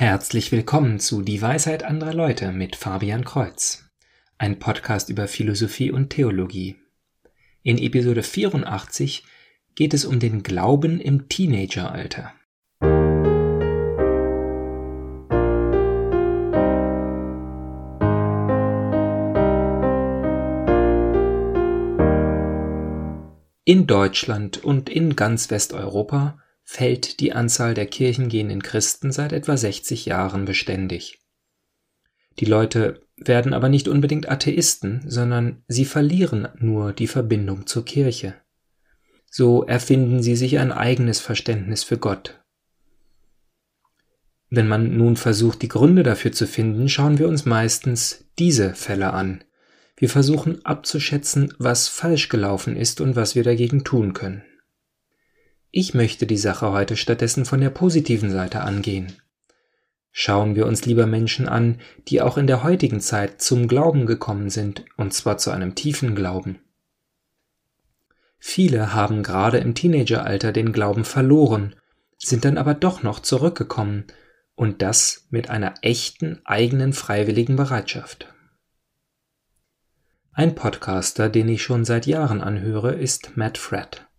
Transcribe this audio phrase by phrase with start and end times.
[0.00, 3.84] Herzlich willkommen zu Die Weisheit anderer Leute mit Fabian Kreuz,
[4.38, 6.76] ein Podcast über Philosophie und Theologie.
[7.62, 9.24] In Episode 84
[9.74, 12.32] geht es um den Glauben im Teenageralter.
[23.66, 26.38] In Deutschland und in ganz Westeuropa
[26.70, 31.18] fällt die Anzahl der kirchengehenden Christen seit etwa 60 Jahren beständig.
[32.38, 38.34] Die Leute werden aber nicht unbedingt Atheisten, sondern sie verlieren nur die Verbindung zur Kirche.
[39.28, 42.40] So erfinden sie sich ein eigenes Verständnis für Gott.
[44.48, 49.12] Wenn man nun versucht, die Gründe dafür zu finden, schauen wir uns meistens diese Fälle
[49.12, 49.42] an.
[49.96, 54.44] Wir versuchen abzuschätzen, was falsch gelaufen ist und was wir dagegen tun können.
[55.72, 59.12] Ich möchte die Sache heute stattdessen von der positiven Seite angehen.
[60.10, 64.50] Schauen wir uns lieber Menschen an, die auch in der heutigen Zeit zum Glauben gekommen
[64.50, 66.58] sind, und zwar zu einem tiefen Glauben.
[68.38, 71.76] Viele haben gerade im Teenageralter den Glauben verloren,
[72.18, 74.06] sind dann aber doch noch zurückgekommen,
[74.56, 78.34] und das mit einer echten eigenen freiwilligen Bereitschaft.
[80.32, 84.09] Ein Podcaster, den ich schon seit Jahren anhöre, ist Matt Fred.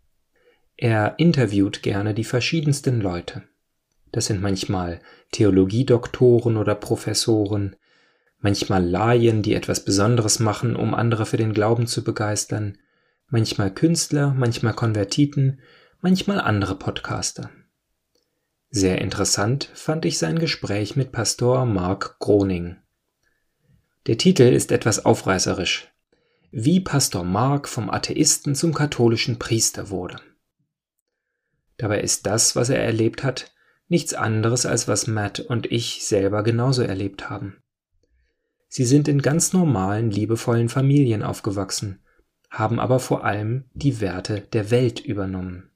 [0.82, 3.44] Er interviewt gerne die verschiedensten Leute.
[4.12, 5.00] Das sind manchmal
[5.32, 7.76] Theologiedoktoren oder Professoren,
[8.40, 12.80] manchmal Laien, die etwas Besonderes machen, um andere für den Glauben zu begeistern,
[13.28, 15.60] manchmal Künstler, manchmal Konvertiten,
[16.02, 17.52] manchmal andere Podcaster.
[18.72, 22.78] Sehr interessant fand ich sein Gespräch mit Pastor Mark Groning.
[24.08, 25.90] Der Titel ist etwas aufreißerisch.
[26.50, 30.20] Wie Pastor Mark vom Atheisten zum katholischen Priester wurde.
[31.82, 33.52] Dabei ist das, was er erlebt hat,
[33.88, 37.58] nichts anderes als was Matt und ich selber genauso erlebt haben.
[38.68, 42.04] Sie sind in ganz normalen, liebevollen Familien aufgewachsen,
[42.52, 45.72] haben aber vor allem die Werte der Welt übernommen.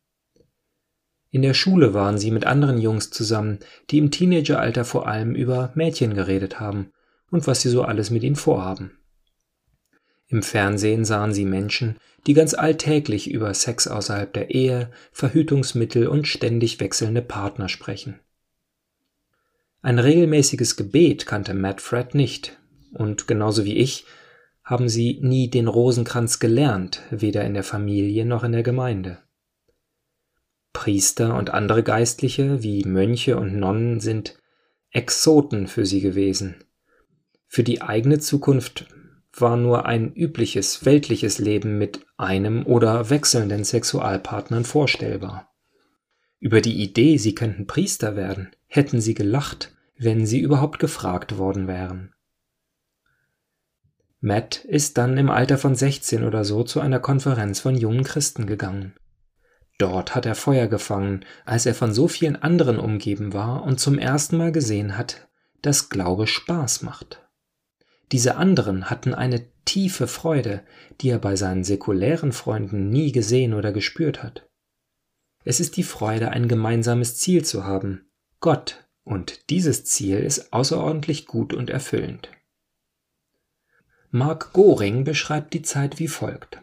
[1.31, 3.57] In der Schule waren sie mit anderen Jungs zusammen,
[3.89, 6.91] die im Teenageralter vor allem über Mädchen geredet haben
[7.31, 8.91] und was sie so alles mit ihnen vorhaben.
[10.27, 16.27] Im Fernsehen sahen sie Menschen, die ganz alltäglich über Sex außerhalb der Ehe, Verhütungsmittel und
[16.27, 18.19] ständig wechselnde Partner sprechen.
[19.81, 22.57] Ein regelmäßiges Gebet kannte Matt Fred nicht,
[22.93, 24.05] und genauso wie ich
[24.63, 29.19] haben sie nie den Rosenkranz gelernt, weder in der Familie noch in der Gemeinde.
[30.73, 34.39] Priester und andere Geistliche wie Mönche und Nonnen sind
[34.89, 36.55] Exoten für sie gewesen.
[37.47, 38.87] Für die eigene Zukunft
[39.41, 45.53] war nur ein übliches weltliches Leben mit einem oder wechselnden Sexualpartnern vorstellbar.
[46.39, 51.67] Über die Idee, sie könnten Priester werden, hätten sie gelacht, wenn sie überhaupt gefragt worden
[51.67, 52.13] wären.
[54.19, 58.47] Matt ist dann im Alter von 16 oder so zu einer Konferenz von jungen Christen
[58.47, 58.95] gegangen.
[59.77, 63.99] Dort hat er Feuer gefangen, als er von so vielen anderen umgeben war und zum
[63.99, 65.27] ersten Mal gesehen hat,
[65.61, 67.24] dass Glaube Spaß macht.
[68.11, 70.63] Diese anderen hatten eine tiefe Freude,
[71.01, 74.47] die er bei seinen säkulären Freunden nie gesehen oder gespürt hat.
[75.43, 78.07] Es ist die Freude, ein gemeinsames Ziel zu haben,
[78.39, 82.29] Gott, und dieses Ziel ist außerordentlich gut und erfüllend.
[84.11, 86.61] Mark Goring beschreibt die Zeit wie folgt.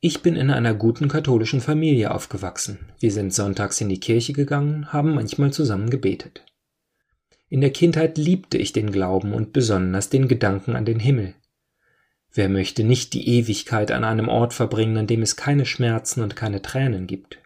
[0.00, 2.92] Ich bin in einer guten katholischen Familie aufgewachsen.
[3.00, 6.44] Wir sind sonntags in die Kirche gegangen, haben manchmal zusammen gebetet.
[7.54, 11.36] In der Kindheit liebte ich den Glauben und besonders den Gedanken an den Himmel.
[12.32, 16.34] Wer möchte nicht die Ewigkeit an einem Ort verbringen, an dem es keine Schmerzen und
[16.34, 17.38] keine Tränen gibt?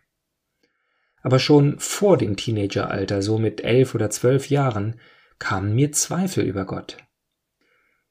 [1.20, 4.98] Aber schon vor dem Teenageralter, so mit elf oder zwölf Jahren,
[5.38, 6.96] kamen mir Zweifel über Gott.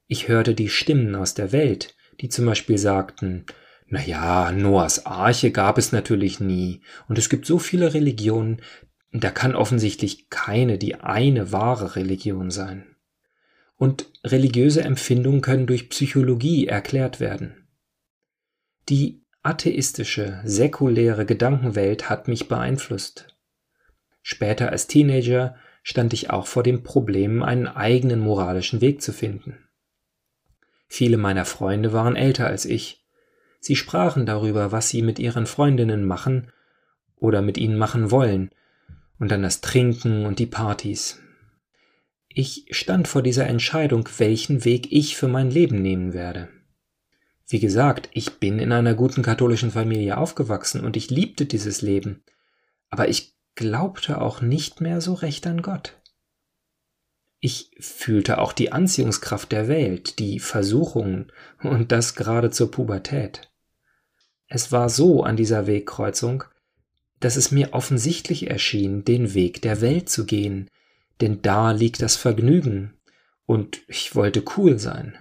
[0.06, 3.44] Ich hörte die Stimmen aus der Welt, die zum Beispiel sagten,
[3.88, 8.62] na ja, Noahs Arche gab es natürlich nie, und es gibt so viele Religionen,
[9.12, 12.84] da kann offensichtlich keine die eine wahre Religion sein.
[13.76, 17.68] Und religiöse Empfindungen können durch Psychologie erklärt werden.
[18.88, 23.36] Die atheistische, säkuläre Gedankenwelt hat mich beeinflusst.
[24.22, 29.56] Später als Teenager stand ich auch vor dem Problem, einen eigenen moralischen Weg zu finden.
[30.86, 33.06] Viele meiner Freunde waren älter als ich.
[33.60, 36.50] Sie sprachen darüber, was sie mit ihren Freundinnen machen
[37.16, 38.50] oder mit ihnen machen wollen,
[39.18, 41.20] und dann das Trinken und die Partys.
[42.28, 46.48] Ich stand vor dieser Entscheidung, welchen Weg ich für mein Leben nehmen werde.
[47.48, 52.22] Wie gesagt, ich bin in einer guten katholischen Familie aufgewachsen und ich liebte dieses Leben,
[52.90, 55.96] aber ich glaubte auch nicht mehr so recht an Gott.
[57.40, 61.32] Ich fühlte auch die Anziehungskraft der Welt, die Versuchungen
[61.62, 63.50] und das gerade zur Pubertät.
[64.46, 66.44] Es war so an dieser Wegkreuzung,
[67.20, 70.68] dass es mir offensichtlich erschien, den Weg der Welt zu gehen,
[71.20, 72.94] denn da liegt das Vergnügen,
[73.46, 75.16] und ich wollte cool sein.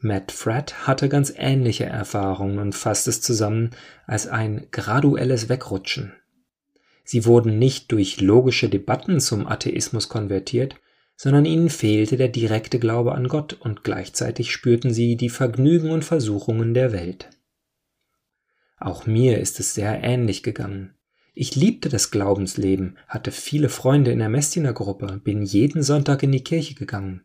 [0.00, 3.70] Matt Fratt hatte ganz ähnliche Erfahrungen und fasst es zusammen
[4.06, 6.12] als ein graduelles Wegrutschen.
[7.04, 10.76] Sie wurden nicht durch logische Debatten zum Atheismus konvertiert,
[11.16, 16.04] sondern ihnen fehlte der direkte Glaube an Gott und gleichzeitig spürten sie die Vergnügen und
[16.04, 17.30] Versuchungen der Welt.
[18.80, 20.94] Auch mir ist es sehr ähnlich gegangen.
[21.34, 26.42] Ich liebte das Glaubensleben, hatte viele Freunde in der Messdienergruppe, bin jeden Sonntag in die
[26.42, 27.24] Kirche gegangen.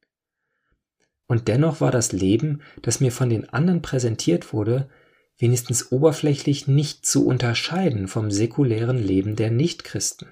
[1.27, 4.89] Und dennoch war das Leben, das mir von den anderen präsentiert wurde,
[5.37, 10.29] wenigstens oberflächlich nicht zu unterscheiden vom säkulären Leben der Nichtchristen.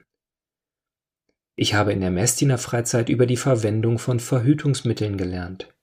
[1.56, 5.74] Ich habe in der Messdiener Freizeit über die Verwendung von Verhütungsmitteln gelernt.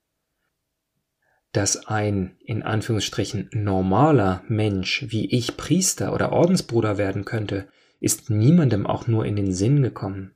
[1.53, 7.69] Dass ein in Anführungsstrichen normaler Mensch wie ich Priester oder Ordensbruder werden könnte,
[8.01, 10.35] ist niemandem auch nur in den Sinn gekommen.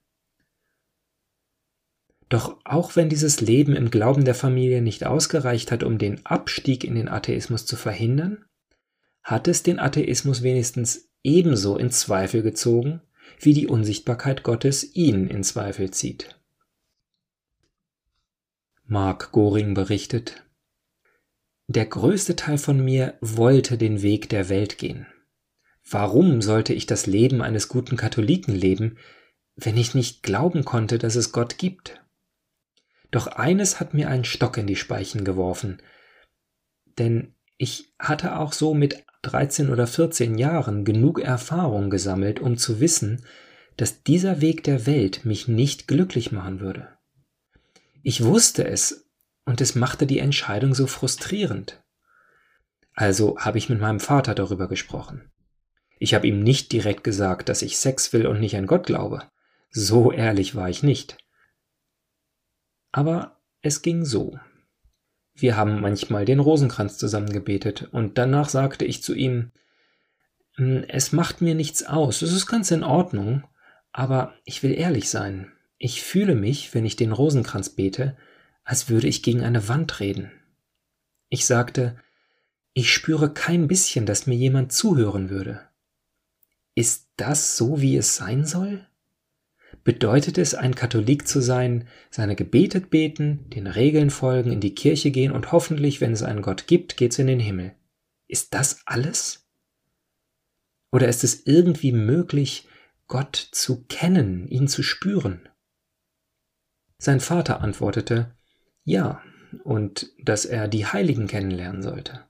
[2.29, 6.83] Doch auch wenn dieses Leben im Glauben der Familie nicht ausgereicht hat, um den Abstieg
[6.83, 8.47] in den Atheismus zu verhindern,
[9.23, 13.03] hat es den Atheismus wenigstens ebenso in Zweifel gezogen,
[13.39, 16.41] wie die Unsichtbarkeit Gottes ihn in Zweifel zieht.
[18.87, 20.43] Mark Goring berichtet,
[21.73, 25.07] der größte Teil von mir wollte den Weg der Welt gehen.
[25.89, 28.99] Warum sollte ich das Leben eines guten Katholiken leben,
[29.57, 32.01] wenn ich nicht glauben konnte, dass es Gott gibt?
[33.11, 35.83] Doch eines hat mir einen Stock in die Speichen geworfen,
[36.99, 42.81] denn ich hatte auch so mit 13 oder 14 Jahren genug Erfahrung gesammelt, um zu
[42.81, 43.25] wissen,
[43.77, 46.89] dass dieser Weg der Welt mich nicht glücklich machen würde.
[48.03, 49.09] Ich wusste es,
[49.45, 51.83] und es machte die Entscheidung so frustrierend.
[52.95, 55.31] Also habe ich mit meinem Vater darüber gesprochen.
[55.99, 59.23] Ich habe ihm nicht direkt gesagt, dass ich Sex will und nicht an Gott glaube.
[59.71, 61.17] So ehrlich war ich nicht.
[62.91, 64.39] Aber es ging so.
[65.35, 69.51] Wir haben manchmal den Rosenkranz zusammen gebetet, und danach sagte ich zu ihm,
[70.57, 73.45] hm, es macht mir nichts aus, es ist ganz in Ordnung,
[73.93, 75.53] aber ich will ehrlich sein.
[75.79, 78.17] Ich fühle mich, wenn ich den Rosenkranz bete,
[78.65, 80.31] als würde ich gegen eine Wand reden.
[81.29, 81.97] Ich sagte,
[82.75, 85.61] ich spüre kein bisschen, dass mir jemand zuhören würde.
[86.75, 88.87] Ist das so, wie es sein soll?
[89.85, 95.11] Bedeutet es, ein Katholik zu sein, seine Gebete beten, den Regeln folgen, in die Kirche
[95.11, 97.75] gehen und hoffentlich, wenn es einen Gott gibt, geht's in den Himmel?
[98.29, 99.47] Ist das alles?
[100.93, 102.69] Oder ist es irgendwie möglich,
[103.07, 105.49] Gott zu kennen, ihn zu spüren?
[106.99, 108.37] Sein Vater antwortete,
[108.85, 109.23] ja,
[109.65, 112.25] und dass er die Heiligen kennenlernen sollte.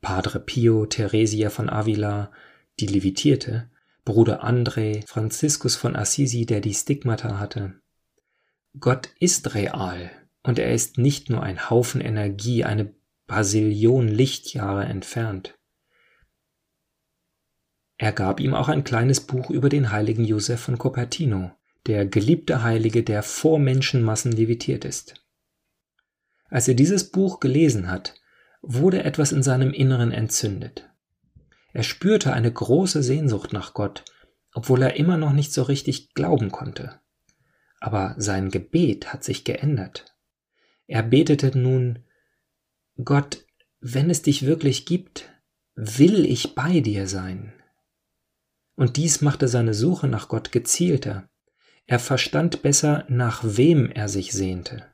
[0.00, 2.30] Padre Pio Theresia von Avila,
[2.78, 3.70] die levitierte,
[4.04, 7.80] Bruder André, Franziskus von Assisi, der die Stigmata hatte.
[8.78, 10.10] Gott ist real
[10.42, 12.94] und er ist nicht nur ein Haufen Energie, eine
[13.26, 15.58] Basillion Lichtjahre entfernt.
[17.98, 21.50] Er gab ihm auch ein kleines Buch über den heiligen Josef von Cupertino,
[21.86, 25.25] der geliebte Heilige, der vor Menschenmassen levitiert ist.
[26.48, 28.14] Als er dieses Buch gelesen hat,
[28.62, 30.88] wurde etwas in seinem Inneren entzündet.
[31.72, 34.04] Er spürte eine große Sehnsucht nach Gott,
[34.54, 37.00] obwohl er immer noch nicht so richtig glauben konnte.
[37.80, 40.16] Aber sein Gebet hat sich geändert.
[40.86, 41.98] Er betete nun
[43.04, 43.44] Gott,
[43.80, 45.30] wenn es dich wirklich gibt,
[45.74, 47.52] will ich bei dir sein.
[48.74, 51.28] Und dies machte seine Suche nach Gott gezielter.
[51.86, 54.86] Er verstand besser, nach wem er sich sehnte.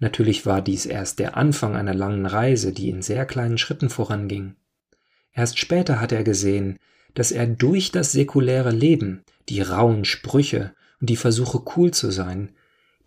[0.00, 4.56] Natürlich war dies erst der Anfang einer langen Reise, die in sehr kleinen Schritten voranging.
[5.32, 6.78] Erst später hat er gesehen,
[7.14, 12.50] dass er durch das säkuläre Leben, die rauen Sprüche und die Versuche cool zu sein,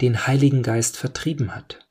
[0.02, 1.88] den Heiligen Geist vertrieben hat.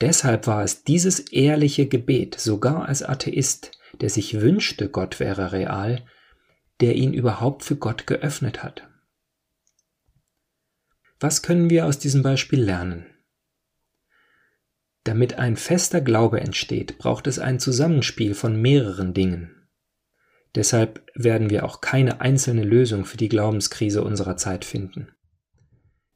[0.00, 6.02] Deshalb war es dieses ehrliche Gebet, sogar als Atheist, der sich wünschte, Gott wäre real,
[6.80, 8.88] der ihn überhaupt für Gott geöffnet hat.
[11.20, 13.06] Was können wir aus diesem Beispiel lernen?
[15.04, 19.50] Damit ein fester Glaube entsteht, braucht es ein Zusammenspiel von mehreren Dingen.
[20.54, 25.08] Deshalb werden wir auch keine einzelne Lösung für die Glaubenskrise unserer Zeit finden.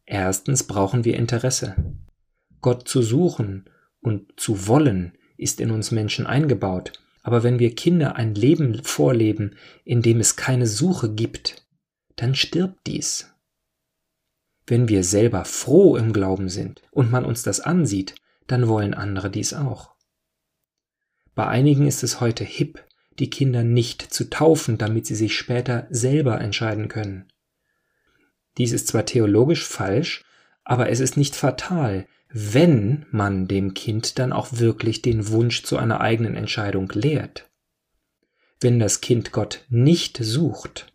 [0.05, 1.75] Erstens brauchen wir Interesse.
[2.61, 3.69] Gott zu suchen
[4.01, 9.57] und zu wollen ist in uns Menschen eingebaut, aber wenn wir Kinder ein Leben vorleben,
[9.85, 11.67] in dem es keine Suche gibt,
[12.15, 13.35] dann stirbt dies.
[14.67, 18.15] Wenn wir selber froh im Glauben sind und man uns das ansieht,
[18.47, 19.95] dann wollen andere dies auch.
[21.35, 22.85] Bei einigen ist es heute hip,
[23.19, 27.27] die Kinder nicht zu taufen, damit sie sich später selber entscheiden können.
[28.59, 30.25] Dies ist zwar theologisch falsch,
[30.65, 35.77] aber es ist nicht fatal, wenn man dem Kind dann auch wirklich den Wunsch zu
[35.77, 37.49] einer eigenen Entscheidung lehrt.
[38.61, 40.93] Wenn das Kind Gott nicht sucht,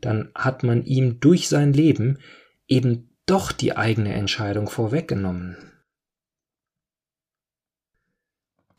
[0.00, 2.18] dann hat man ihm durch sein Leben
[2.66, 5.56] eben doch die eigene Entscheidung vorweggenommen.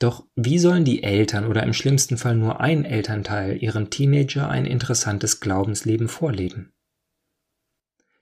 [0.06, 4.68] Doch wie sollen die Eltern oder im schlimmsten Fall nur ein Elternteil ihrem Teenager ein
[4.68, 6.76] interessantes Glaubensleben vorleben?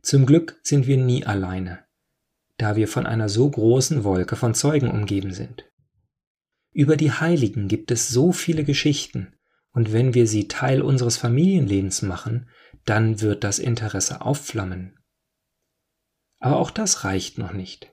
[0.02, 1.84] Zum Glück sind wir nie alleine,
[2.56, 5.70] da wir von einer so großen Wolke von Zeugen umgeben sind.
[6.72, 9.36] Über die Heiligen gibt es so viele Geschichten,
[9.74, 12.48] und wenn wir sie Teil unseres Familienlebens machen,
[12.86, 14.98] dann wird das Interesse aufflammen.
[16.40, 17.92] Aber auch das reicht noch nicht.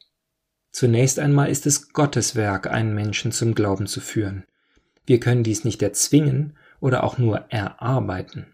[0.72, 4.44] Zunächst einmal ist es Gottes Werk, einen Menschen zum Glauben zu führen.
[5.06, 8.46] Wir können dies nicht erzwingen oder auch nur erarbeiten.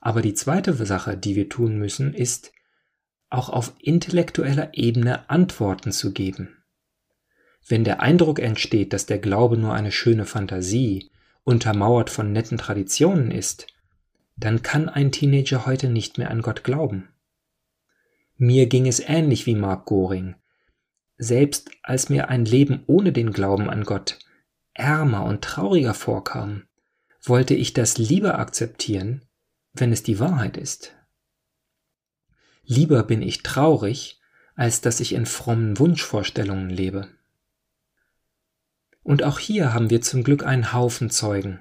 [0.00, 2.52] Aber die zweite Sache, die wir tun müssen, ist,
[3.30, 6.56] auch auf intellektueller Ebene Antworten zu geben.
[7.66, 11.10] Wenn der Eindruck entsteht, dass der Glaube nur eine schöne Fantasie,
[11.44, 13.66] untermauert von netten Traditionen ist,
[14.36, 17.08] dann kann ein Teenager heute nicht mehr an Gott glauben.
[18.36, 20.36] Mir ging es ähnlich wie Mark Goring,
[21.18, 24.18] selbst als mir ein Leben ohne den Glauben an Gott
[24.78, 26.62] ärmer und trauriger vorkam,
[27.22, 29.24] wollte ich das lieber akzeptieren,
[29.72, 30.94] wenn es die Wahrheit ist.
[32.62, 34.20] Lieber bin ich traurig,
[34.54, 37.08] als dass ich in frommen Wunschvorstellungen lebe.
[39.02, 41.60] Und auch hier haben wir zum Glück einen Haufen Zeugen.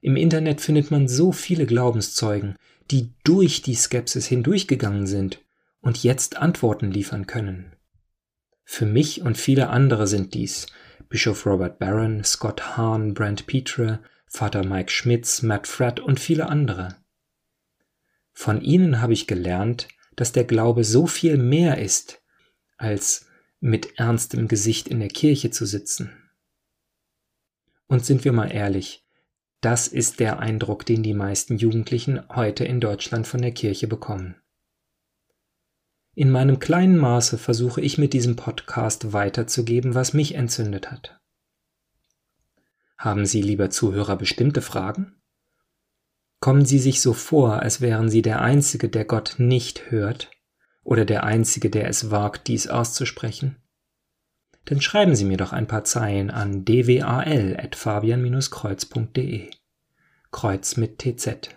[0.00, 2.56] Im Internet findet man so viele Glaubenszeugen,
[2.90, 5.40] die durch die Skepsis hindurchgegangen sind
[5.80, 7.76] und jetzt Antworten liefern können.
[8.72, 10.68] Für mich und viele andere sind dies
[11.08, 13.98] Bischof Robert Barron, Scott Hahn, Brent Petre,
[14.28, 16.94] Vater Mike Schmitz, Matt Fratt und viele andere.
[18.32, 22.22] Von ihnen habe ich gelernt, dass der Glaube so viel mehr ist,
[22.76, 23.26] als
[23.58, 26.12] mit ernstem Gesicht in der Kirche zu sitzen.
[27.88, 29.04] Und sind wir mal ehrlich,
[29.60, 34.39] das ist der Eindruck, den die meisten Jugendlichen heute in Deutschland von der Kirche bekommen.
[36.14, 41.20] In meinem kleinen Maße versuche ich mit diesem Podcast weiterzugeben, was mich entzündet hat.
[42.98, 45.14] Haben Sie, lieber Zuhörer, bestimmte Fragen?
[46.40, 50.30] Kommen Sie sich so vor, als wären Sie der Einzige, der Gott nicht hört
[50.82, 53.56] oder der Einzige, der es wagt, dies auszusprechen?
[54.64, 59.50] Dann schreiben Sie mir doch ein paar Zeilen an dwal.fabian-kreuz.de.
[60.32, 61.50] Kreuz mit TZ.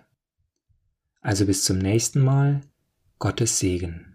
[1.21, 2.61] Also bis zum nächsten Mal.
[3.19, 4.12] Gottes Segen.